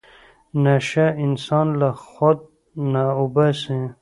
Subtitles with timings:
[0.63, 2.39] نشه انسان له خود
[2.93, 3.81] نه اوباسي.